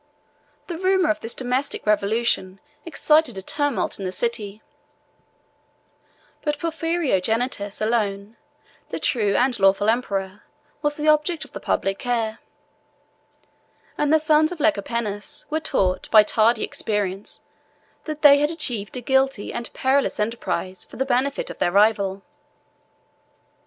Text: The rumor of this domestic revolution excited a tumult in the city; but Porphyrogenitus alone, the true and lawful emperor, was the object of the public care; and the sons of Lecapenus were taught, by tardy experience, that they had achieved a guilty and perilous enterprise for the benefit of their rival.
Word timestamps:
The 0.65 0.79
rumor 0.79 1.11
of 1.11 1.19
this 1.19 1.35
domestic 1.35 1.85
revolution 1.85 2.59
excited 2.87 3.37
a 3.37 3.43
tumult 3.43 3.99
in 3.99 4.05
the 4.05 4.11
city; 4.11 4.63
but 6.41 6.57
Porphyrogenitus 6.57 7.79
alone, 7.83 8.35
the 8.89 8.99
true 8.99 9.35
and 9.35 9.59
lawful 9.59 9.89
emperor, 9.91 10.41
was 10.81 10.97
the 10.97 11.07
object 11.07 11.45
of 11.45 11.51
the 11.51 11.59
public 11.59 11.99
care; 11.99 12.39
and 13.95 14.11
the 14.11 14.17
sons 14.17 14.51
of 14.51 14.59
Lecapenus 14.59 15.45
were 15.51 15.59
taught, 15.59 16.09
by 16.09 16.23
tardy 16.23 16.63
experience, 16.63 17.41
that 18.05 18.23
they 18.23 18.39
had 18.39 18.49
achieved 18.49 18.97
a 18.97 19.01
guilty 19.01 19.53
and 19.53 19.71
perilous 19.73 20.19
enterprise 20.19 20.83
for 20.83 20.97
the 20.97 21.05
benefit 21.05 21.51
of 21.51 21.59
their 21.59 21.71
rival. 21.71 22.23